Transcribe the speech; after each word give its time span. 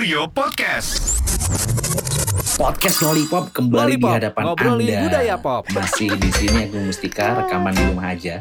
Kurio 0.00 0.32
Podcast. 0.32 1.20
Podcast 2.56 3.04
Lollipop 3.04 3.52
kembali 3.52 4.00
Lollipop, 4.00 4.08
di 4.08 4.16
hadapan 4.16 4.42
ngobrolin 4.48 4.88
Anda. 4.88 5.02
budaya 5.04 5.36
pop. 5.36 5.62
Masih 5.76 6.16
di 6.16 6.30
sini 6.40 6.64
aku 6.64 6.88
Mustika 6.88 7.44
rekaman 7.44 7.76
di 7.76 7.84
rumah 7.84 8.08
aja. 8.08 8.40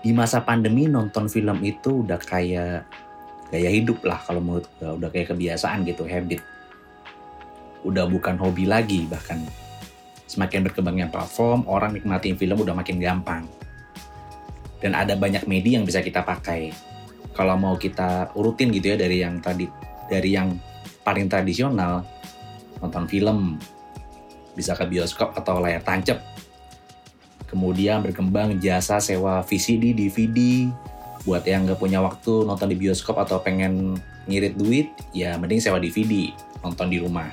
Di 0.00 0.16
masa 0.16 0.40
pandemi 0.40 0.88
nonton 0.88 1.28
film 1.28 1.60
itu 1.60 2.00
udah 2.00 2.16
kayak 2.16 2.88
gaya 3.52 3.68
hidup 3.68 4.00
lah 4.00 4.16
kalau 4.24 4.40
menurut 4.40 4.64
gue 4.80 4.88
udah 4.88 5.12
kayak 5.12 5.36
kebiasaan 5.36 5.84
gitu 5.84 6.08
habit. 6.08 6.40
Udah 7.84 8.08
bukan 8.08 8.40
hobi 8.40 8.64
lagi 8.64 9.04
bahkan 9.04 9.44
semakin 10.24 10.64
berkembangnya 10.64 11.12
platform 11.12 11.68
orang 11.68 11.92
nikmatin 11.92 12.40
film 12.40 12.56
udah 12.56 12.72
makin 12.72 12.96
gampang. 13.04 13.44
Dan 14.80 14.96
ada 14.96 15.12
banyak 15.12 15.44
media 15.44 15.76
yang 15.76 15.84
bisa 15.84 16.00
kita 16.00 16.24
pakai. 16.24 16.72
Kalau 17.36 17.60
mau 17.60 17.76
kita 17.76 18.32
urutin 18.32 18.72
gitu 18.72 18.96
ya 18.96 18.96
dari 18.96 19.20
yang 19.20 19.36
tadi 19.44 19.89
dari 20.10 20.34
yang 20.34 20.58
paling 21.06 21.30
tradisional 21.30 22.02
nonton 22.82 23.06
film 23.06 23.56
bisa 24.58 24.74
ke 24.74 24.84
bioskop 24.84 25.32
atau 25.38 25.62
layar 25.62 25.80
tancap. 25.80 26.18
Kemudian 27.46 28.02
berkembang 28.02 28.58
jasa 28.58 28.98
sewa 28.98 29.42
VCD 29.42 29.94
DVD 29.94 30.70
buat 31.24 31.44
yang 31.44 31.66
nggak 31.66 31.78
punya 31.78 32.02
waktu 32.02 32.46
nonton 32.46 32.70
di 32.72 32.76
bioskop 32.78 33.18
atau 33.22 33.42
pengen 33.42 33.98
ngirit 34.26 34.54
duit 34.56 34.88
ya 35.14 35.36
mending 35.38 35.62
sewa 35.62 35.78
DVD 35.78 36.30
nonton 36.62 36.86
di 36.90 36.98
rumah. 37.00 37.30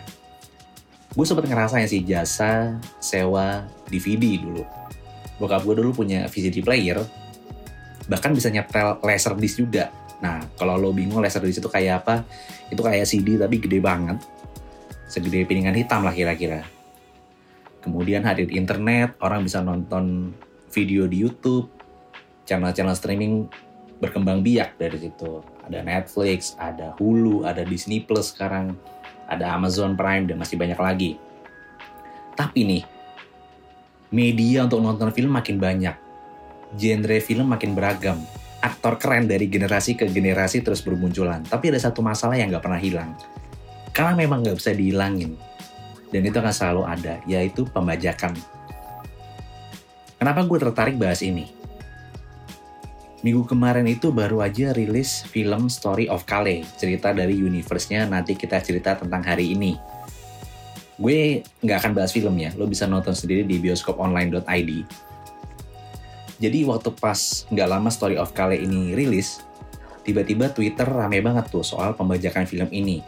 Gue 1.14 1.26
sempet 1.26 1.50
ngerasain 1.50 1.90
sih 1.90 2.06
jasa 2.06 2.78
sewa 3.02 3.66
DVD 3.90 4.42
dulu. 4.42 4.64
Bokap 5.38 5.66
gue 5.66 5.76
dulu 5.78 6.06
punya 6.06 6.26
VCD 6.30 6.66
player 6.66 7.02
bahkan 8.08 8.32
bisa 8.32 8.48
nyetel 8.48 8.98
laserdisc 9.04 9.60
juga 9.60 9.92
nah 10.18 10.42
kalau 10.58 10.80
lo 10.82 10.90
bingung 10.90 11.22
laserdisc 11.22 11.62
itu 11.62 11.70
kayak 11.70 12.02
apa 12.02 12.26
itu 12.74 12.82
kayak 12.82 13.06
CD 13.06 13.38
tapi 13.38 13.62
gede 13.62 13.78
banget 13.78 14.18
segede 15.08 15.48
piringan 15.48 15.74
hitam 15.74 16.04
lah 16.04 16.12
kira-kira. 16.12 16.68
Kemudian 17.80 18.28
hadir 18.28 18.52
internet, 18.52 19.16
orang 19.24 19.48
bisa 19.48 19.64
nonton 19.64 20.36
video 20.76 21.08
di 21.08 21.24
YouTube, 21.24 21.72
channel-channel 22.44 23.00
streaming 23.00 23.48
berkembang 24.04 24.44
biak 24.44 24.76
dari 24.76 25.00
situ. 25.00 25.40
Ada 25.64 25.82
Netflix, 25.88 26.54
ada 26.60 26.92
Hulu, 27.00 27.48
ada 27.48 27.64
Disney 27.64 28.04
Plus 28.04 28.36
sekarang, 28.36 28.76
ada 29.32 29.56
Amazon 29.56 29.96
Prime 29.96 30.28
dan 30.28 30.36
masih 30.36 30.60
banyak 30.60 30.76
lagi. 30.76 31.12
Tapi 32.36 32.68
nih, 32.68 32.84
media 34.12 34.68
untuk 34.68 34.84
nonton 34.84 35.10
film 35.16 35.32
makin 35.32 35.56
banyak, 35.56 35.96
genre 36.76 37.18
film 37.24 37.48
makin 37.48 37.72
beragam, 37.72 38.20
aktor 38.68 39.00
keren 39.00 39.32
dari 39.32 39.48
generasi 39.48 39.96
ke 39.96 40.12
generasi 40.12 40.60
terus 40.60 40.84
bermunculan. 40.84 41.48
Tapi 41.48 41.72
ada 41.72 41.80
satu 41.80 42.04
masalah 42.04 42.36
yang 42.36 42.52
nggak 42.52 42.64
pernah 42.68 42.82
hilang, 42.82 43.16
karena 43.96 44.14
memang 44.20 44.44
nggak 44.44 44.60
bisa 44.60 44.76
dihilangin. 44.76 45.40
Dan 46.12 46.24
itu 46.24 46.40
akan 46.40 46.56
selalu 46.56 46.84
ada 46.88 47.20
yaitu 47.28 47.64
pembajakan. 47.68 48.36
Kenapa 50.18 50.44
gue 50.44 50.60
tertarik 50.60 50.96
bahas 51.00 51.24
ini? 51.24 51.52
Minggu 53.26 53.50
kemarin 53.50 53.84
itu 53.90 54.14
baru 54.14 54.46
aja 54.46 54.72
rilis 54.72 55.26
film 55.26 55.68
Story 55.68 56.08
of 56.08 56.24
Kale 56.24 56.64
cerita 56.78 57.12
dari 57.12 57.36
universe-nya. 57.36 58.08
Nanti 58.08 58.38
kita 58.38 58.62
cerita 58.62 58.96
tentang 58.96 59.26
hari 59.26 59.58
ini. 59.58 59.76
Gue 60.98 61.46
nggak 61.62 61.78
akan 61.86 61.92
bahas 61.94 62.10
filmnya 62.10 62.54
lo 62.58 62.66
bisa 62.66 62.90
nonton 62.90 63.14
sendiri 63.14 63.46
di 63.46 63.62
bioskoponline.id 63.62 64.72
jadi 66.38 66.66
waktu 66.70 66.94
pas 66.94 67.46
nggak 67.50 67.70
lama 67.70 67.90
Story 67.90 68.16
of 68.18 68.34
Kale 68.34 68.58
ini 68.58 68.94
rilis 68.94 69.42
tiba-tiba 70.06 70.54
Twitter 70.54 70.86
rame 70.86 71.20
banget 71.20 71.50
tuh 71.50 71.66
soal 71.66 71.98
pembajakan 71.98 72.46
film 72.46 72.70
ini 72.72 73.02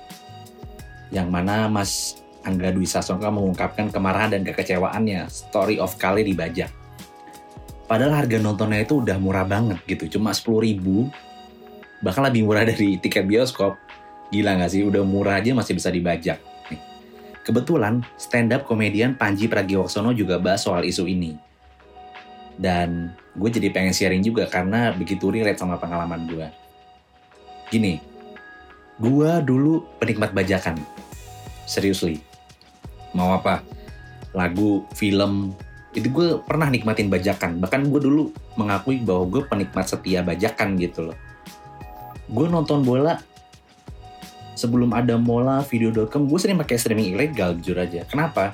yang 1.10 1.30
mana 1.30 1.66
Mas 1.70 2.22
Angga 2.46 2.72
Dwi 2.72 2.88
Sasongka 2.88 3.30
mengungkapkan 3.34 3.92
kemarahan 3.92 4.34
dan 4.34 4.42
kekecewaannya 4.48 5.28
Story 5.28 5.82
of 5.82 6.00
Kale 6.00 6.24
dibajak. 6.24 6.72
Padahal 7.90 8.24
harga 8.24 8.38
nontonnya 8.38 8.86
itu 8.86 9.02
udah 9.02 9.18
murah 9.18 9.44
banget 9.44 9.82
gitu, 9.90 10.18
cuma 10.18 10.30
10 10.30 10.62
ribu, 10.62 11.10
bahkan 12.06 12.22
lebih 12.22 12.46
murah 12.46 12.62
dari 12.62 13.02
tiket 13.02 13.26
bioskop. 13.26 13.76
Gila 14.30 14.62
nggak 14.62 14.70
sih, 14.70 14.86
udah 14.86 15.02
murah 15.02 15.42
aja 15.42 15.58
masih 15.58 15.74
bisa 15.74 15.90
dibajak. 15.90 16.38
Kebetulan 17.42 18.06
stand 18.14 18.54
up 18.54 18.70
komedian 18.70 19.18
Panji 19.18 19.50
Pragiwaksono 19.50 20.14
juga 20.14 20.38
bahas 20.38 20.62
soal 20.62 20.86
isu 20.86 21.10
ini. 21.10 21.49
Dan 22.60 23.16
gue 23.40 23.50
jadi 23.50 23.72
pengen 23.72 23.96
sharing 23.96 24.20
juga 24.20 24.44
karena 24.52 24.92
begitu 24.92 25.32
relate 25.32 25.56
sama 25.56 25.80
pengalaman 25.80 26.28
gue. 26.28 26.48
Gini, 27.72 28.04
gue 29.00 29.32
dulu 29.48 29.88
penikmat 29.96 30.36
bajakan. 30.36 30.76
Seriously. 31.64 32.20
Mau 33.16 33.32
apa? 33.32 33.64
Lagu, 34.36 34.84
film, 34.92 35.56
itu 35.96 36.12
gue 36.12 36.38
pernah 36.44 36.68
nikmatin 36.68 37.08
bajakan. 37.08 37.64
Bahkan 37.64 37.88
gue 37.88 38.02
dulu 38.04 38.36
mengakui 38.60 39.00
bahwa 39.02 39.24
gue 39.40 39.42
penikmat 39.48 39.88
setia 39.88 40.20
bajakan 40.20 40.76
gitu 40.76 41.10
loh. 41.10 41.18
Gue 42.28 42.46
nonton 42.52 42.84
bola 42.84 43.18
sebelum 44.60 44.92
ada 44.92 45.16
mola 45.16 45.64
video.com, 45.64 46.28
gue 46.28 46.40
sering 46.40 46.60
pakai 46.60 46.76
streaming 46.76 47.16
ilegal 47.16 47.56
jujur 47.56 47.80
aja. 47.80 48.04
Kenapa? 48.04 48.54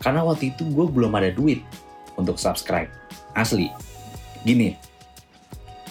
Karena 0.00 0.24
waktu 0.24 0.56
itu 0.56 0.64
gue 0.64 0.86
belum 0.88 1.12
ada 1.12 1.28
duit 1.28 1.60
untuk 2.16 2.40
subscribe. 2.40 2.88
Asli. 3.34 3.70
Gini, 4.40 4.74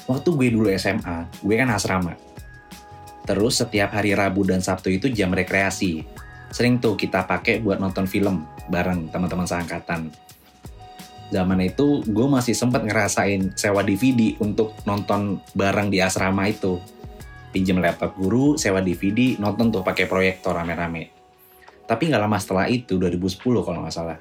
waktu 0.10 0.30
gue 0.34 0.48
dulu 0.52 0.68
SMA, 0.76 1.30
gue 1.44 1.56
kan 1.56 1.70
asrama. 1.70 2.14
Terus 3.30 3.62
setiap 3.62 3.94
hari 3.94 4.18
Rabu 4.18 4.42
dan 4.42 4.58
Sabtu 4.58 4.90
itu 4.90 5.06
jam 5.14 5.30
rekreasi. 5.30 6.02
Sering 6.50 6.82
tuh 6.82 6.98
kita 6.98 7.30
pakai 7.30 7.62
buat 7.62 7.78
nonton 7.78 8.10
film 8.10 8.42
bareng 8.74 9.14
teman-teman 9.14 9.46
seangkatan. 9.46 10.10
Zaman 11.30 11.62
itu 11.62 12.02
gue 12.10 12.26
masih 12.26 12.58
sempat 12.58 12.82
ngerasain 12.82 13.54
sewa 13.54 13.86
DVD 13.86 14.34
untuk 14.42 14.74
nonton 14.90 15.38
bareng 15.54 15.94
di 15.94 16.02
asrama 16.02 16.50
itu. 16.50 16.82
Pinjem 17.54 17.78
laptop 17.78 18.18
guru, 18.18 18.58
sewa 18.58 18.82
DVD, 18.82 19.38
nonton 19.38 19.70
tuh 19.70 19.86
pakai 19.86 20.10
proyektor 20.10 20.58
rame-rame. 20.58 21.14
Tapi 21.86 22.10
nggak 22.10 22.22
lama 22.22 22.38
setelah 22.42 22.66
itu, 22.66 22.98
2010 22.98 23.66
kalau 23.66 23.86
nggak 23.86 23.94
salah. 23.94 24.18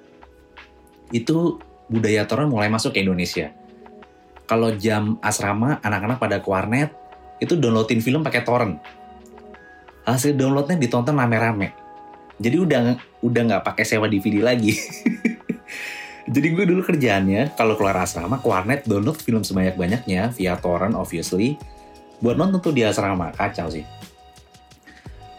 Itu 1.12 1.61
budaya 1.88 2.28
torrent 2.28 2.53
mulai 2.53 2.69
masuk 2.69 2.94
ke 2.94 3.03
Indonesia. 3.03 3.50
Kalau 4.49 4.72
jam 4.76 5.21
asrama, 5.21 5.76
anak-anak 5.84 6.16
pada 6.16 6.37
ke 6.41 6.49
warnet, 6.49 6.93
itu 7.37 7.56
downloadin 7.56 8.00
film 8.00 8.25
pakai 8.25 8.44
torrent. 8.44 8.81
Hasil 10.09 10.32
downloadnya 10.37 10.81
ditonton 10.81 11.12
rame-rame. 11.12 11.76
Jadi 12.41 12.56
udah 12.56 12.81
udah 13.21 13.43
nggak 13.44 13.62
pakai 13.66 13.84
sewa 13.84 14.09
DVD 14.09 14.41
lagi. 14.41 14.72
Jadi 16.32 16.47
gue 16.53 16.65
dulu 16.69 16.84
kerjaannya 16.84 17.56
kalau 17.56 17.72
keluar 17.76 18.05
asrama 18.05 18.37
ke 18.41 18.47
warnet 18.49 18.84
download 18.84 19.16
film 19.16 19.41
sebanyak-banyaknya 19.41 20.28
via 20.37 20.60
torrent 20.60 20.93
obviously 20.93 21.56
buat 22.20 22.37
nonton 22.37 22.60
tuh 22.60 22.72
di 22.76 22.84
asrama 22.84 23.32
kacau 23.32 23.72
sih. 23.72 23.84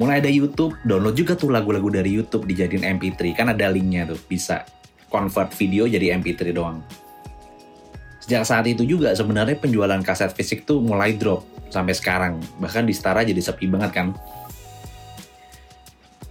Mulai 0.01 0.23
ada 0.23 0.31
YouTube, 0.31 0.79
download 0.87 1.13
juga 1.13 1.35
tuh 1.35 1.51
lagu-lagu 1.51 1.91
dari 1.91 2.15
YouTube 2.15 2.47
dijadiin 2.47 2.87
MP3 2.97 3.35
kan 3.35 3.51
ada 3.51 3.67
linknya 3.67 4.07
tuh 4.07 4.17
bisa 4.25 4.63
convert 5.09 5.51
video 5.57 5.89
jadi 5.89 6.15
MP3 6.15 6.53
doang. 6.53 6.79
Sejak 8.21 8.45
saat 8.45 8.65
itu 8.69 8.85
juga 8.85 9.11
sebenarnya 9.17 9.57
penjualan 9.57 9.99
kaset 10.05 10.29
fisik 10.37 10.63
tuh 10.63 10.79
mulai 10.79 11.17
drop 11.17 11.43
sampai 11.73 11.97
sekarang. 11.97 12.37
Bahkan 12.61 12.85
di 12.85 12.93
Setara 12.93 13.25
jadi 13.25 13.41
sepi 13.41 13.65
banget 13.65 13.91
kan. 13.91 14.07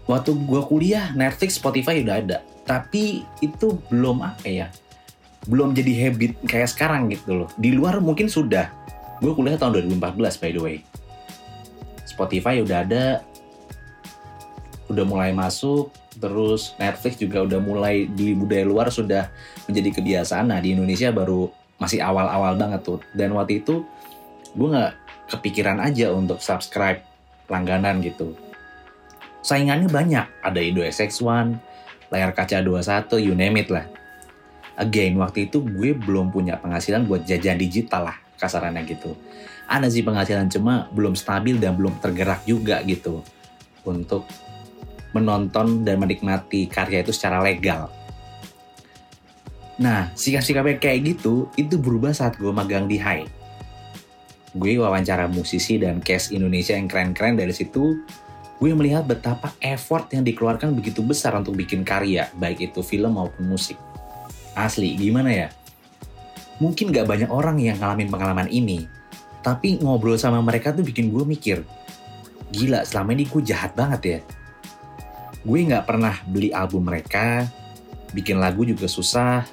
Waktu 0.08 0.32
gua 0.46 0.64
kuliah, 0.64 1.12
Netflix, 1.12 1.60
Spotify 1.60 2.00
udah 2.00 2.16
ada. 2.16 2.38
Tapi 2.64 3.26
itu 3.42 3.82
belum 3.90 4.24
apa 4.24 4.46
ya, 4.46 4.68
belum 5.48 5.72
jadi 5.72 6.08
habit 6.08 6.44
kayak 6.44 6.68
sekarang 6.70 7.08
gitu 7.08 7.44
loh. 7.44 7.48
Di 7.56 7.72
luar 7.72 7.98
mungkin 8.04 8.28
sudah. 8.28 8.68
Gue 9.18 9.34
kuliah 9.34 9.58
tahun 9.58 9.82
2014 9.98 10.38
by 10.38 10.50
the 10.54 10.62
way. 10.62 10.76
Spotify 12.06 12.62
udah 12.62 12.86
ada, 12.86 13.04
udah 14.86 15.04
mulai 15.08 15.30
masuk, 15.34 15.90
terus 16.18 16.74
Netflix 16.76 17.16
juga 17.18 17.46
udah 17.46 17.60
mulai 17.62 18.10
di 18.10 18.34
budaya 18.34 18.66
luar 18.66 18.90
sudah 18.90 19.30
menjadi 19.70 20.02
kebiasaan. 20.02 20.50
Nah 20.50 20.58
di 20.58 20.74
Indonesia 20.74 21.14
baru 21.14 21.48
masih 21.78 22.02
awal-awal 22.02 22.58
banget 22.58 22.82
tuh. 22.84 23.00
Dan 23.14 23.32
waktu 23.38 23.62
itu 23.62 23.86
gue 24.52 24.68
nggak 24.68 24.92
kepikiran 25.30 25.78
aja 25.78 26.10
untuk 26.12 26.42
subscribe 26.42 27.00
langganan 27.48 28.02
gitu. 28.02 28.34
Saingannya 29.40 29.88
banyak, 29.88 30.26
ada 30.44 30.60
Indo 30.60 30.82
SX1, 30.82 31.56
layar 32.12 32.34
kaca 32.34 32.60
21, 32.60 33.22
you 33.22 33.32
name 33.32 33.56
it 33.56 33.70
lah. 33.72 33.86
Again, 34.78 35.16
waktu 35.18 35.48
itu 35.48 35.62
gue 35.62 35.94
belum 35.94 36.30
punya 36.30 36.58
penghasilan 36.58 37.06
buat 37.06 37.24
jajan 37.24 37.56
digital 37.56 38.12
lah, 38.12 38.16
kasarannya 38.36 38.84
gitu. 38.86 39.14
Ada 39.68 39.88
sih 39.88 40.02
penghasilan 40.02 40.48
cuma 40.52 40.88
belum 40.92 41.14
stabil 41.14 41.56
dan 41.60 41.76
belum 41.76 42.00
tergerak 42.00 42.44
juga 42.44 42.80
gitu 42.84 43.20
untuk 43.84 44.24
menonton 45.16 45.84
dan 45.86 46.00
menikmati 46.00 46.68
karya 46.68 47.00
itu 47.00 47.12
secara 47.14 47.40
legal. 47.40 47.88
Nah, 49.78 50.10
sikap-sikapnya 50.18 50.82
kayak 50.82 51.16
gitu, 51.16 51.46
itu 51.54 51.78
berubah 51.78 52.10
saat 52.10 52.34
gue 52.34 52.50
magang 52.50 52.90
di 52.90 52.98
High. 52.98 53.30
Gue 54.58 54.74
wawancara 54.74 55.30
musisi 55.30 55.78
dan 55.78 56.02
cast 56.02 56.34
Indonesia 56.34 56.74
yang 56.74 56.90
keren-keren 56.90 57.38
dari 57.38 57.54
situ, 57.54 57.94
gue 58.58 58.70
melihat 58.74 59.06
betapa 59.06 59.54
effort 59.62 60.10
yang 60.10 60.26
dikeluarkan 60.26 60.74
begitu 60.74 60.98
besar 61.06 61.38
untuk 61.38 61.54
bikin 61.54 61.86
karya, 61.86 62.26
baik 62.34 62.74
itu 62.74 62.82
film 62.82 63.14
maupun 63.14 63.46
musik. 63.46 63.78
Asli, 64.58 64.98
gimana 64.98 65.30
ya? 65.30 65.48
Mungkin 66.58 66.90
gak 66.90 67.06
banyak 67.06 67.30
orang 67.30 67.62
yang 67.62 67.78
ngalamin 67.78 68.10
pengalaman 68.10 68.50
ini, 68.50 68.90
tapi 69.46 69.78
ngobrol 69.78 70.18
sama 70.18 70.42
mereka 70.42 70.74
tuh 70.74 70.82
bikin 70.82 71.14
gue 71.14 71.22
mikir, 71.22 71.62
gila 72.50 72.82
selama 72.82 73.14
ini 73.14 73.30
gue 73.30 73.42
jahat 73.46 73.78
banget 73.78 74.00
ya. 74.02 74.18
Gue 75.46 75.66
gak 75.66 75.86
pernah 75.86 76.14
beli 76.26 76.50
album 76.50 76.86
mereka, 76.88 77.46
bikin 78.12 78.42
lagu 78.42 78.66
juga 78.66 78.90
susah, 78.90 79.46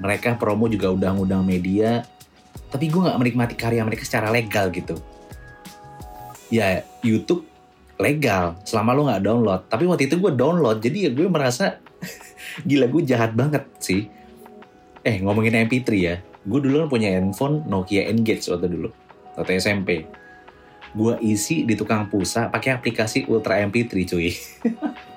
mereka 0.00 0.36
promo 0.36 0.68
juga 0.68 0.92
udah 0.92 1.12
ngundang 1.16 1.44
media, 1.44 2.04
tapi 2.72 2.88
gue 2.88 3.00
gak 3.00 3.18
menikmati 3.20 3.54
karya 3.54 3.84
mereka 3.84 4.04
secara 4.04 4.32
legal 4.32 4.72
gitu. 4.72 4.96
Ya 6.48 6.86
YouTube 7.02 7.44
legal. 7.98 8.56
Selama 8.62 8.94
lo 8.94 9.08
nggak 9.10 9.24
download. 9.24 9.60
Tapi 9.66 9.84
waktu 9.88 10.06
itu 10.06 10.20
gue 10.22 10.32
download. 10.36 10.78
Jadi 10.78 11.08
ya 11.08 11.10
gue 11.10 11.26
merasa 11.26 11.82
gila 12.68 12.86
gue 12.86 13.02
jahat 13.02 13.34
banget 13.34 13.66
sih. 13.82 14.06
Eh 15.02 15.18
ngomongin 15.26 15.66
MP3 15.66 15.88
ya. 15.98 16.22
Gue 16.46 16.62
dulu 16.62 16.86
kan 16.86 16.88
punya 16.92 17.10
handphone 17.18 17.66
Nokia 17.66 18.06
Engage 18.06 18.46
waktu 18.46 18.70
dulu. 18.70 18.94
Waktu 19.34 19.58
SMP 19.58 20.06
gue 20.96 21.14
isi 21.20 21.68
di 21.68 21.76
tukang 21.76 22.08
pulsa 22.08 22.48
pakai 22.48 22.72
aplikasi 22.72 23.28
Ultra 23.28 23.60
MP3 23.68 23.92
cuy 24.08 24.32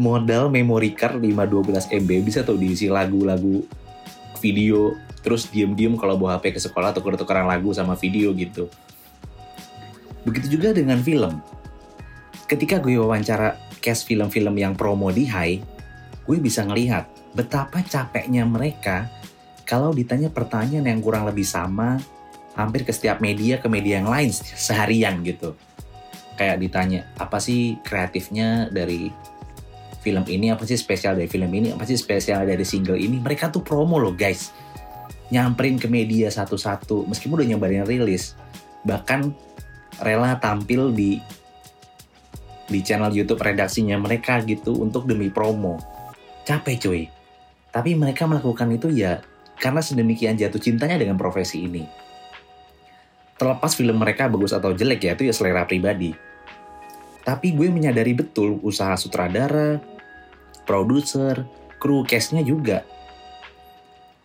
modal 0.00 0.50
memory 0.50 0.94
card 0.94 1.22
512 1.22 1.94
MB 2.02 2.10
bisa 2.22 2.42
tuh 2.42 2.58
diisi 2.58 2.90
lagu-lagu 2.90 3.62
video 4.42 4.94
terus 5.24 5.48
diem-diem 5.48 5.96
kalau 5.96 6.20
bawa 6.20 6.36
HP 6.36 6.56
ke 6.56 6.60
sekolah 6.60 6.92
atau 6.92 7.00
tukeran 7.00 7.48
lagu 7.48 7.72
sama 7.72 7.96
video 7.96 8.34
gitu 8.36 8.68
Begitu 10.24 10.56
juga 10.58 10.72
dengan 10.72 10.98
film. 11.04 11.38
Ketika 12.48 12.80
gue 12.80 12.96
wawancara 12.96 13.60
cast 13.84 14.08
film-film 14.08 14.56
yang 14.56 14.72
promo 14.72 15.12
di 15.12 15.28
High, 15.28 15.60
gue 16.24 16.38
bisa 16.40 16.64
ngelihat 16.64 17.04
betapa 17.36 17.84
capeknya 17.84 18.48
mereka 18.48 19.08
kalau 19.68 19.92
ditanya 19.92 20.32
pertanyaan 20.32 20.88
yang 20.88 21.00
kurang 21.04 21.28
lebih 21.28 21.44
sama 21.44 22.00
hampir 22.56 22.88
ke 22.88 22.92
setiap 22.92 23.20
media 23.20 23.60
ke 23.60 23.68
media 23.68 24.00
yang 24.00 24.08
lain 24.08 24.32
seharian 24.32 25.20
gitu. 25.24 25.52
Kayak 26.40 26.56
ditanya, 26.64 27.00
apa 27.20 27.38
sih 27.38 27.78
kreatifnya 27.84 28.72
dari 28.72 29.12
film 30.04 30.20
ini, 30.28 30.52
apa 30.52 30.68
sih 30.68 30.76
spesial 30.76 31.16
dari 31.16 31.26
film 31.26 31.48
ini, 31.48 31.72
apa 31.72 31.88
sih 31.88 31.96
spesial 31.96 32.44
dari 32.44 32.60
single 32.60 33.00
ini. 33.00 33.16
Mereka 33.16 33.48
tuh 33.48 33.64
promo 33.64 33.96
loh 33.96 34.12
guys. 34.12 34.52
Nyamperin 35.32 35.80
ke 35.80 35.88
media 35.88 36.28
satu-satu, 36.28 37.08
meskipun 37.08 37.40
udah 37.40 37.48
nyebarin 37.48 37.88
rilis. 37.88 38.36
Bahkan 38.84 39.32
rela 40.04 40.36
tampil 40.36 40.92
di 40.92 41.16
di 42.68 42.80
channel 42.84 43.12
YouTube 43.12 43.40
redaksinya 43.40 43.96
mereka 43.96 44.44
gitu 44.44 44.76
untuk 44.76 45.08
demi 45.08 45.32
promo. 45.32 45.80
Capek 46.44 46.76
cuy. 46.84 47.02
Tapi 47.72 47.96
mereka 47.96 48.28
melakukan 48.28 48.68
itu 48.76 48.92
ya 48.92 49.24
karena 49.58 49.80
sedemikian 49.80 50.36
jatuh 50.36 50.60
cintanya 50.60 51.00
dengan 51.00 51.16
profesi 51.16 51.64
ini. 51.64 51.84
Terlepas 53.34 53.74
film 53.74 53.98
mereka 53.98 54.30
bagus 54.30 54.54
atau 54.54 54.70
jelek 54.76 55.00
ya 55.08 55.12
itu 55.16 55.26
ya 55.26 55.34
selera 55.34 55.66
pribadi. 55.66 56.14
Tapi 57.24 57.56
gue 57.56 57.72
menyadari 57.72 58.12
betul 58.12 58.60
usaha 58.60 58.92
sutradara, 59.00 59.80
produser, 60.64 61.44
kru 61.80 62.02
castnya 62.04 62.42
juga. 62.44 62.82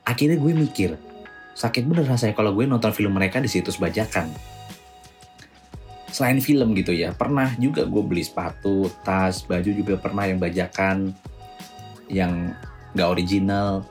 Akhirnya 0.07 0.41
gue 0.41 0.51
mikir, 0.55 0.97
sakit 1.53 1.85
bener 1.85 2.09
rasanya 2.09 2.33
kalau 2.33 2.55
gue 2.55 2.65
nonton 2.65 2.89
film 2.91 3.13
mereka 3.13 3.37
di 3.37 3.47
situs 3.51 3.77
bajakan. 3.77 4.31
Selain 6.09 6.41
film 6.41 6.73
gitu 6.73 6.89
ya 6.89 7.13
pernah 7.13 7.53
juga 7.61 7.85
gue 7.85 8.01
beli 8.01 8.25
sepatu 8.25 8.89
tas 9.05 9.45
baju 9.45 9.69
juga 9.69 9.93
pernah 10.01 10.25
yang 10.25 10.41
bajakan 10.41 11.13
yang 12.09 12.57
nggak 12.97 13.09
original. 13.13 13.85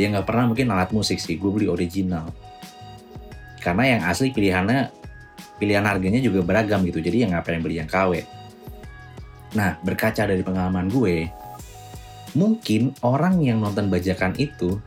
Ya 0.00 0.08
nggak 0.08 0.24
pernah 0.24 0.48
mungkin 0.48 0.72
alat 0.72 0.88
musik 0.96 1.20
sih 1.20 1.36
gue 1.36 1.50
beli 1.52 1.68
original. 1.68 2.32
Karena 3.60 3.98
yang 3.98 4.02
asli 4.08 4.32
pilihannya 4.32 5.00
pilihan 5.60 5.84
harganya 5.84 6.16
juga 6.24 6.40
beragam 6.40 6.80
gitu 6.88 7.04
jadi 7.04 7.28
yang 7.28 7.36
ngapain 7.36 7.60
beli 7.60 7.76
yang 7.76 7.86
KW 7.86 8.24
nah 9.52 9.76
berkaca 9.84 10.24
dari 10.24 10.40
pengalaman 10.40 10.88
gue 10.88 11.28
mungkin 12.34 12.94
orang 13.02 13.42
yang 13.42 13.58
nonton 13.58 13.90
bajakan 13.90 14.34
itu 14.38 14.78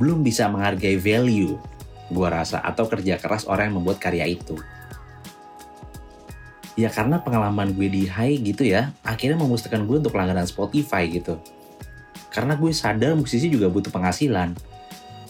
belum 0.00 0.24
bisa 0.24 0.48
menghargai 0.48 0.96
value 0.96 1.60
gue 2.10 2.28
rasa 2.28 2.58
atau 2.60 2.90
kerja 2.90 3.16
keras 3.22 3.46
orang 3.46 3.70
yang 3.70 3.76
membuat 3.80 4.02
karya 4.02 4.26
itu. 4.26 4.58
Ya 6.74 6.90
karena 6.90 7.22
pengalaman 7.22 7.76
gue 7.76 7.86
di 7.86 8.08
high 8.08 8.40
gitu 8.40 8.66
ya 8.66 8.90
akhirnya 9.06 9.38
memutuskan 9.38 9.86
gue 9.86 10.02
untuk 10.02 10.16
langganan 10.18 10.48
Spotify 10.48 11.06
gitu. 11.06 11.38
Karena 12.30 12.58
gue 12.58 12.70
sadar 12.74 13.14
musisi 13.14 13.46
juga 13.46 13.70
butuh 13.70 13.90
penghasilan. 13.94 14.54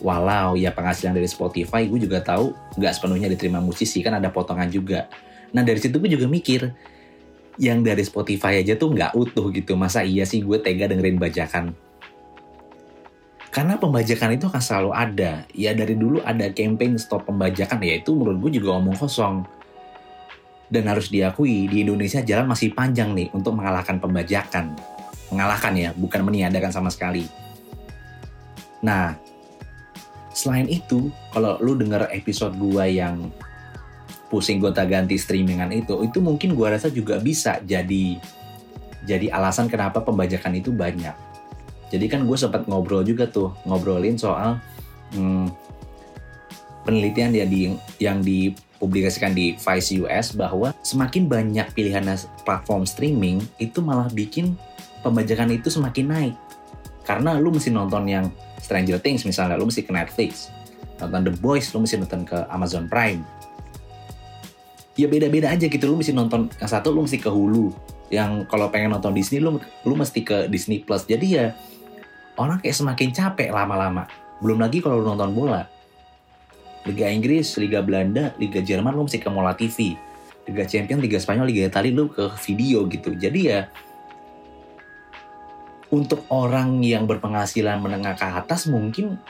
Walau 0.00 0.56
ya 0.56 0.72
penghasilan 0.72 1.12
dari 1.12 1.28
Spotify 1.28 1.84
gue 1.84 2.00
juga 2.00 2.25
tahu 2.25 2.56
nggak 2.81 2.93
sepenuhnya 2.96 3.28
diterima 3.28 3.61
musisi 3.61 4.00
kan 4.00 4.17
ada 4.17 4.32
potongan 4.32 4.72
juga. 4.72 5.05
Nah 5.52 5.61
dari 5.61 5.76
situ 5.76 6.00
gue 6.00 6.08
juga 6.08 6.25
mikir 6.25 6.72
yang 7.56 7.82
dari 7.82 8.05
Spotify 8.06 8.62
aja 8.62 8.76
tuh 8.79 8.94
nggak 8.94 9.17
utuh 9.17 9.50
gitu. 9.50 9.75
Masa 9.75 10.05
iya 10.05 10.23
sih 10.23 10.44
gue 10.44 10.61
tega 10.62 10.87
dengerin 10.87 11.19
bajakan? 11.19 11.75
Karena 13.50 13.75
pembajakan 13.75 14.38
itu 14.38 14.47
akan 14.47 14.62
selalu 14.62 14.91
ada. 14.94 15.43
Ya 15.50 15.75
dari 15.75 15.99
dulu 15.99 16.23
ada 16.23 16.47
campaign 16.55 16.94
stop 17.02 17.26
pembajakan. 17.26 17.82
Ya 17.82 17.99
itu 17.99 18.14
menurut 18.14 18.38
gue 18.47 18.62
juga 18.62 18.79
omong 18.79 18.94
kosong. 18.94 19.43
Dan 20.70 20.87
harus 20.87 21.11
diakui 21.11 21.67
di 21.67 21.82
Indonesia 21.82 22.23
jalan 22.23 22.47
masih 22.47 22.70
panjang 22.70 23.11
nih 23.11 23.26
untuk 23.35 23.58
mengalahkan 23.58 23.99
pembajakan. 23.99 24.79
Mengalahkan 25.35 25.75
ya, 25.75 25.91
bukan 25.99 26.23
meniadakan 26.23 26.70
sama 26.70 26.94
sekali. 26.94 27.26
Nah, 28.79 29.19
selain 30.31 30.70
itu, 30.70 31.11
kalau 31.35 31.58
lu 31.58 31.75
denger 31.75 32.06
episode 32.14 32.55
gua 32.55 32.87
yang 32.87 33.35
pusing 34.31 34.62
gonta 34.62 34.87
ganti 34.87 35.19
streamingan 35.19 35.75
itu, 35.75 36.06
itu 36.06 36.23
mungkin 36.23 36.55
gua 36.55 36.79
rasa 36.79 36.88
juga 36.88 37.19
bisa 37.19 37.59
jadi 37.67 38.17
jadi 39.05 39.32
alasan 39.32 39.67
kenapa 39.67 40.05
pembajakan 40.05 40.61
itu 40.61 40.71
banyak. 40.71 41.12
Jadi 41.91 42.06
kan 42.06 42.23
gue 42.23 42.38
sempat 42.38 42.71
ngobrol 42.71 43.03
juga 43.03 43.27
tuh, 43.27 43.50
ngobrolin 43.67 44.15
soal 44.15 44.62
hmm, 45.17 45.50
penelitian 46.87 47.35
yang 47.35 47.50
di 47.50 47.61
yang 47.99 48.19
dipublikasikan 48.23 49.35
di 49.35 49.59
Vice 49.59 49.99
US 49.99 50.32
bahwa 50.38 50.71
semakin 50.87 51.27
banyak 51.27 51.67
pilihan 51.75 52.06
platform 52.47 52.87
streaming 52.87 53.43
itu 53.59 53.82
malah 53.82 54.06
bikin 54.12 54.55
pembajakan 55.03 55.51
itu 55.51 55.69
semakin 55.72 56.06
naik. 56.06 56.34
Karena 57.03 57.34
lu 57.43 57.51
mesti 57.51 57.75
nonton 57.75 58.06
yang 58.06 58.31
Stranger 58.63 59.01
Things 59.03 59.27
misalnya, 59.27 59.58
lu 59.58 59.67
mesti 59.67 59.82
ke 59.82 59.91
Netflix. 59.91 60.53
Nonton 61.01 61.27
The 61.27 61.34
Boys, 61.43 61.72
lu 61.75 61.82
mesti 61.82 61.99
nonton 61.99 62.22
ke 62.22 62.39
Amazon 62.53 62.87
Prime. 62.87 63.25
Ya 65.00 65.08
beda-beda 65.08 65.48
aja 65.48 65.64
gitu, 65.64 65.88
lu 65.88 65.96
mesti 65.96 66.12
nonton 66.12 66.52
yang 66.60 66.69
satu 66.69 66.92
lu 66.92 67.08
mesti 67.08 67.16
ke 67.16 67.32
Hulu. 67.32 67.72
Yang 68.12 68.44
kalau 68.52 68.69
pengen 68.69 68.92
nonton 68.92 69.16
Disney 69.16 69.40
lu 69.40 69.56
lu 69.56 69.94
mesti 69.96 70.20
ke 70.20 70.44
Disney 70.52 70.84
Plus. 70.84 71.08
Jadi 71.08 71.40
ya 71.40 71.56
orang 72.36 72.60
kayak 72.60 72.76
semakin 72.76 73.08
capek 73.08 73.48
lama-lama. 73.48 74.04
Belum 74.44 74.60
lagi 74.60 74.84
kalau 74.84 75.00
lu 75.00 75.08
nonton 75.08 75.32
bola 75.32 75.64
Liga 76.84 77.08
Inggris, 77.08 77.56
Liga 77.60 77.80
Belanda, 77.84 78.32
Liga 78.36 78.60
Jerman 78.60 78.92
lu 78.96 79.04
mesti 79.04 79.20
ke 79.20 79.28
Mola 79.28 79.52
TV. 79.56 79.96
Liga 80.48 80.64
Champions, 80.64 81.00
Liga 81.04 81.20
Spanyol, 81.20 81.52
Liga 81.52 81.69
Italia 81.69 81.92
lu 81.92 82.08
ke 82.08 82.24
video 82.48 82.88
gitu. 82.88 83.12
Jadi 83.16 83.40
ya 83.52 83.69
untuk 85.92 86.24
orang 86.30 86.80
yang 86.80 87.04
berpenghasilan 87.04 87.82
menengah 87.82 88.16
ke 88.16 88.24
atas 88.24 88.70
mungkin 88.70 89.20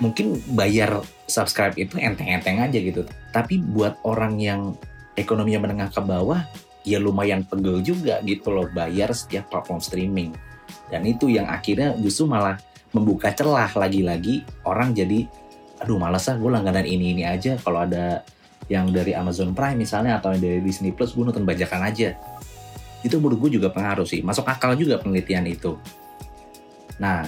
mungkin 0.00 0.40
bayar 0.56 1.04
subscribe 1.28 1.76
itu 1.76 2.00
enteng-enteng 2.00 2.60
aja 2.60 2.78
gitu. 2.80 3.06
Tapi 3.30 3.60
buat 3.60 4.00
orang 4.02 4.40
yang 4.40 4.74
ekonominya 5.14 5.68
menengah 5.68 5.88
ke 5.92 6.00
bawah, 6.02 6.42
ya 6.82 6.96
lumayan 6.98 7.44
pegel 7.44 7.84
juga 7.84 8.18
gitu 8.24 8.50
loh 8.50 8.66
bayar 8.72 9.12
setiap 9.12 9.52
platform 9.52 9.80
streaming. 9.80 10.30
Dan 10.90 11.06
itu 11.06 11.30
yang 11.30 11.46
akhirnya 11.46 11.94
justru 12.00 12.26
malah 12.26 12.58
membuka 12.90 13.30
celah 13.30 13.70
lagi-lagi 13.70 14.42
orang 14.66 14.90
jadi 14.90 15.26
aduh 15.80 15.96
malas 15.96 16.28
ah 16.28 16.36
gue 16.36 16.50
langganan 16.50 16.84
ini 16.84 17.16
ini 17.16 17.24
aja 17.24 17.56
kalau 17.62 17.86
ada 17.86 18.20
yang 18.68 18.90
dari 18.92 19.16
Amazon 19.16 19.56
Prime 19.56 19.80
misalnya 19.80 20.20
atau 20.20 20.34
yang 20.34 20.42
dari 20.42 20.60
Disney 20.60 20.92
Plus 20.92 21.16
gue 21.16 21.24
nonton 21.24 21.46
bajakan 21.46 21.86
aja 21.88 22.18
itu 23.00 23.16
menurut 23.16 23.48
gue 23.48 23.56
juga 23.56 23.72
pengaruh 23.72 24.04
sih 24.04 24.20
masuk 24.20 24.44
akal 24.44 24.76
juga 24.76 25.00
penelitian 25.00 25.48
itu 25.48 25.80
nah 27.00 27.24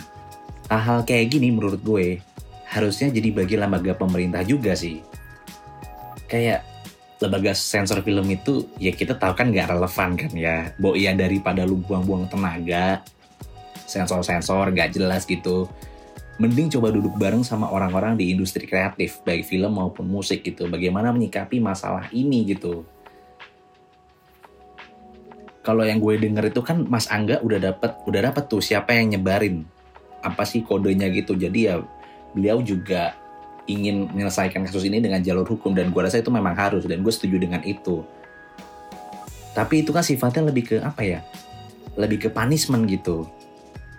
hal-hal 0.68 1.00
kayak 1.08 1.32
gini 1.32 1.48
menurut 1.48 1.80
gue 1.80 2.20
harusnya 2.72 3.12
jadi 3.12 3.28
bagi 3.36 3.60
lembaga 3.60 3.92
pemerintah 3.92 4.40
juga 4.40 4.72
sih. 4.72 5.04
Kayak 6.24 6.64
lembaga 7.20 7.52
sensor 7.52 8.00
film 8.00 8.24
itu 8.32 8.66
ya 8.80 8.90
kita 8.90 9.14
tahu 9.20 9.36
kan 9.36 9.52
nggak 9.52 9.68
relevan 9.68 10.10
kan 10.16 10.32
ya. 10.32 10.72
Bo 10.80 10.96
ya 10.96 11.12
daripada 11.12 11.68
lu 11.68 11.84
buang-buang 11.84 12.32
tenaga 12.32 13.04
sensor-sensor 13.84 14.72
nggak 14.72 14.96
jelas 14.96 15.28
gitu. 15.28 15.68
Mending 16.40 16.72
coba 16.72 16.88
duduk 16.88 17.12
bareng 17.20 17.44
sama 17.44 17.68
orang-orang 17.68 18.16
di 18.16 18.32
industri 18.32 18.64
kreatif, 18.64 19.20
baik 19.20 19.44
film 19.44 19.76
maupun 19.76 20.08
musik 20.08 20.40
gitu. 20.40 20.64
Bagaimana 20.64 21.12
menyikapi 21.12 21.60
masalah 21.60 22.08
ini 22.10 22.48
gitu. 22.56 22.88
kalau 25.62 25.86
yang 25.86 26.02
gue 26.02 26.18
denger 26.18 26.50
itu 26.50 26.60
kan 26.60 26.82
Mas 26.90 27.06
Angga 27.06 27.38
udah 27.38 27.70
dapat 27.70 27.94
udah 28.04 28.20
dapat 28.30 28.50
tuh 28.50 28.58
siapa 28.58 28.98
yang 28.98 29.14
nyebarin. 29.14 29.62
Apa 30.22 30.42
sih 30.42 30.66
kodenya 30.66 31.06
gitu. 31.14 31.38
Jadi 31.38 31.70
ya 31.70 31.78
beliau 32.32 32.60
juga 32.64 33.16
ingin 33.70 34.10
menyelesaikan 34.10 34.66
kasus 34.66 34.82
ini 34.88 34.98
dengan 34.98 35.22
jalur 35.22 35.46
hukum 35.46 35.70
dan 35.72 35.94
gue 35.94 36.00
rasa 36.02 36.18
itu 36.18 36.34
memang 36.34 36.56
harus 36.58 36.82
dan 36.84 37.00
gue 37.00 37.12
setuju 37.12 37.38
dengan 37.38 37.62
itu. 37.62 38.02
Tapi 39.52 39.84
itu 39.84 39.92
kan 39.92 40.02
sifatnya 40.02 40.48
lebih 40.48 40.64
ke 40.74 40.76
apa 40.80 41.02
ya 41.04 41.20
lebih 41.96 42.26
ke 42.26 42.28
punishment 42.32 42.88
gitu. 42.88 43.28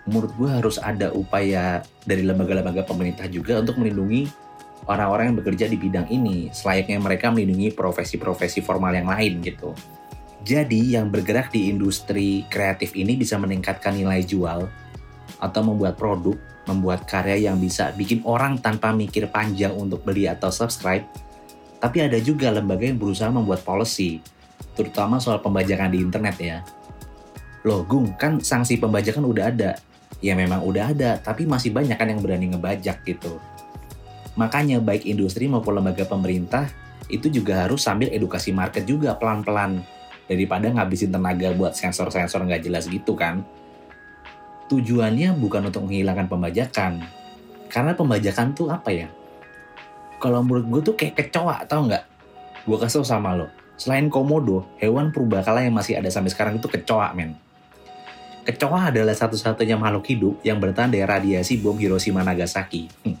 Menurut 0.04 0.36
gue 0.36 0.50
harus 0.50 0.76
ada 0.76 1.08
upaya 1.14 1.80
dari 2.04 2.26
lembaga-lembaga 2.26 2.84
pemerintah 2.84 3.24
juga 3.30 3.62
untuk 3.62 3.80
melindungi 3.80 4.28
orang-orang 4.84 5.32
yang 5.32 5.38
bekerja 5.40 5.64
di 5.64 5.80
bidang 5.80 6.12
ini 6.12 6.52
selayaknya 6.52 7.00
mereka 7.00 7.32
melindungi 7.32 7.72
profesi-profesi 7.72 8.60
formal 8.60 8.92
yang 8.92 9.08
lain 9.08 9.40
gitu. 9.40 9.72
Jadi 10.44 10.92
yang 10.92 11.08
bergerak 11.08 11.48
di 11.48 11.72
industri 11.72 12.44
kreatif 12.52 12.92
ini 12.92 13.16
bisa 13.16 13.40
meningkatkan 13.40 13.96
nilai 13.96 14.20
jual 14.20 14.68
atau 15.44 15.60
membuat 15.60 16.00
produk, 16.00 16.32
membuat 16.64 17.04
karya 17.04 17.52
yang 17.52 17.60
bisa 17.60 17.92
bikin 17.92 18.24
orang 18.24 18.56
tanpa 18.56 18.96
mikir 18.96 19.28
panjang 19.28 19.76
untuk 19.76 20.00
beli 20.00 20.24
atau 20.24 20.48
subscribe. 20.48 21.04
Tapi 21.76 22.00
ada 22.00 22.16
juga 22.16 22.48
lembaga 22.48 22.88
yang 22.88 22.96
berusaha 22.96 23.28
membuat 23.28 23.60
policy, 23.60 24.24
terutama 24.72 25.20
soal 25.20 25.44
pembajakan 25.44 25.92
di 25.92 26.00
internet 26.00 26.36
ya. 26.40 26.58
Loh 27.68 27.84
Gung, 27.84 28.16
kan 28.16 28.40
sanksi 28.40 28.80
pembajakan 28.80 29.28
udah 29.28 29.52
ada. 29.52 29.76
Ya 30.24 30.32
memang 30.32 30.64
udah 30.64 30.96
ada, 30.96 31.20
tapi 31.20 31.44
masih 31.44 31.76
banyak 31.76 32.00
kan 32.00 32.08
yang 32.08 32.24
berani 32.24 32.48
ngebajak 32.56 33.04
gitu. 33.04 33.36
Makanya 34.40 34.80
baik 34.80 35.04
industri 35.04 35.44
maupun 35.44 35.76
lembaga 35.76 36.08
pemerintah 36.08 36.64
itu 37.12 37.28
juga 37.28 37.68
harus 37.68 37.84
sambil 37.84 38.08
edukasi 38.08 38.48
market 38.48 38.88
juga 38.88 39.12
pelan-pelan 39.20 39.84
daripada 40.24 40.72
ngabisin 40.72 41.12
tenaga 41.12 41.52
buat 41.52 41.76
sensor-sensor 41.76 42.48
nggak 42.48 42.64
jelas 42.64 42.88
gitu 42.88 43.12
kan. 43.12 43.44
Tujuannya 44.70 45.36
bukan 45.36 45.68
untuk 45.68 45.88
menghilangkan 45.88 46.26
pembajakan. 46.28 47.04
Karena 47.68 47.92
pembajakan 47.92 48.56
tuh 48.56 48.72
apa 48.72 48.90
ya? 48.94 49.08
Kalau 50.22 50.40
menurut 50.40 50.64
gue 50.70 50.80
tuh 50.92 50.94
kayak 50.96 51.20
kecoa, 51.20 51.68
tau 51.68 51.84
nggak? 51.84 52.04
Gue 52.64 52.78
kasih 52.80 53.04
sama 53.04 53.36
lo. 53.36 53.52
Selain 53.76 54.06
komodo, 54.08 54.64
hewan 54.80 55.10
purbakala 55.10 55.60
yang 55.60 55.74
masih 55.74 55.98
ada 55.98 56.08
sampai 56.08 56.32
sekarang 56.32 56.56
itu 56.56 56.70
kecoa, 56.70 57.12
men. 57.12 57.36
Kecoa 58.44 58.92
adalah 58.92 59.12
satu-satunya 59.12 59.76
makhluk 59.76 60.04
hidup 60.08 60.34
yang 60.44 60.60
bertahan 60.60 60.92
dari 60.92 61.04
radiasi 61.04 61.60
bom 61.60 61.76
Hiroshima 61.76 62.24
Nagasaki. 62.24 62.88
Hm. 63.04 63.16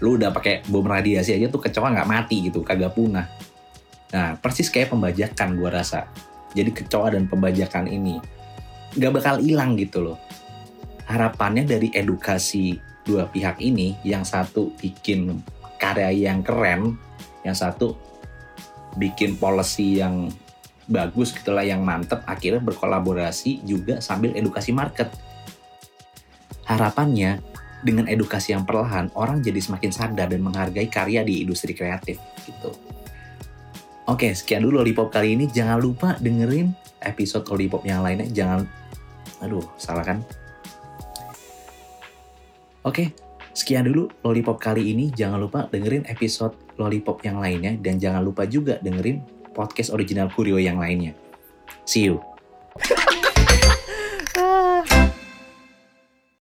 Lu 0.00 0.16
udah 0.20 0.32
pakai 0.32 0.64
bom 0.68 0.84
radiasi 0.84 1.36
aja 1.36 1.48
tuh 1.48 1.60
kecoa 1.60 1.92
nggak 1.92 2.08
mati 2.08 2.48
gitu, 2.48 2.60
kagak 2.64 2.92
punah 2.92 3.28
Nah, 4.12 4.36
persis 4.36 4.68
kayak 4.68 4.92
pembajakan 4.92 5.56
gue 5.56 5.70
rasa. 5.72 6.04
Jadi 6.52 6.70
kecoa 6.76 7.16
dan 7.16 7.24
pembajakan 7.24 7.88
ini 7.88 8.20
nggak 8.96 9.12
bakal 9.12 9.34
hilang 9.40 9.76
gitu 9.78 10.04
loh. 10.04 10.18
Harapannya 11.08 11.66
dari 11.66 11.92
edukasi 11.92 12.78
dua 13.02 13.26
pihak 13.26 13.58
ini, 13.58 13.98
yang 14.06 14.22
satu 14.22 14.72
bikin 14.78 15.42
karya 15.76 16.30
yang 16.30 16.40
keren, 16.46 16.96
yang 17.42 17.56
satu 17.56 17.98
bikin 18.96 19.36
policy 19.40 19.98
yang 20.00 20.30
bagus 20.90 21.32
gitulah 21.32 21.64
yang 21.64 21.80
mantep 21.86 22.20
akhirnya 22.26 22.60
berkolaborasi 22.60 23.64
juga 23.64 24.02
sambil 24.02 24.34
edukasi 24.36 24.74
market 24.74 25.08
harapannya 26.68 27.40
dengan 27.80 28.06
edukasi 28.10 28.52
yang 28.52 28.66
perlahan 28.68 29.08
orang 29.16 29.40
jadi 29.40 29.58
semakin 29.62 29.90
sadar 29.94 30.28
dan 30.28 30.42
menghargai 30.44 30.90
karya 30.90 31.24
di 31.24 31.40
industri 31.40 31.72
kreatif 31.72 32.20
gitu 32.44 32.74
Oke, 34.02 34.34
sekian 34.34 34.66
dulu 34.66 34.82
Lollipop 34.82 35.14
kali 35.14 35.38
ini. 35.38 35.46
Jangan 35.46 35.78
lupa 35.78 36.18
dengerin 36.18 36.74
episode 37.06 37.46
Lollipop 37.46 37.86
yang 37.86 38.02
lainnya. 38.02 38.26
Jangan, 38.26 38.66
aduh, 39.42 39.66
salah 39.76 40.06
kan? 40.06 40.18
Oke, 42.82 43.14
sekian 43.54 43.86
dulu 43.86 44.10
Lollipop 44.26 44.58
kali 44.58 44.90
ini. 44.90 45.12
Jangan 45.12 45.38
lupa 45.38 45.68
dengerin 45.70 46.08
episode 46.10 46.56
Lollipop 46.80 47.22
yang 47.22 47.38
lainnya. 47.38 47.78
Dan 47.78 48.00
jangan 48.00 48.22
lupa 48.24 48.48
juga 48.48 48.80
dengerin 48.82 49.22
podcast 49.54 49.94
original 49.94 50.32
Kurio 50.32 50.58
yang 50.58 50.80
lainnya. 50.80 51.14
See 51.86 52.08
you. 52.08 52.31